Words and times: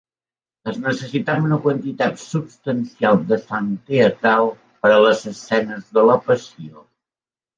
Es 0.69 0.77
necessitava 0.83 1.43
una 1.49 1.57
quantitat 1.65 2.15
substancial 2.21 3.21
de 3.31 3.37
sang 3.41 3.67
teatral 3.91 4.49
per 4.85 4.91
a 4.95 4.99
les 5.05 5.23
escenes 5.33 5.85
de 5.99 6.09
la 6.11 6.17
Passió. 6.31 6.83